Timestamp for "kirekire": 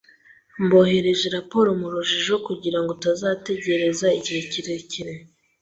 4.51-5.13